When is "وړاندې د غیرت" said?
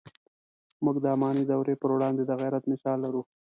1.95-2.63